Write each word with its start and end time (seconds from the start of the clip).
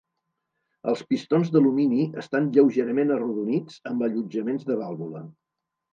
Els 0.93 1.03
pistons 1.09 1.51
d'alumini 1.55 2.07
estan 2.23 2.49
lleugerament 2.55 3.15
arrodonits 3.17 3.79
amb 3.93 4.03
allotjaments 4.09 4.67
de 4.71 4.79
vàlvula. 4.81 5.23